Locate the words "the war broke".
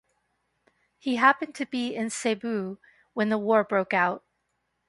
3.29-3.93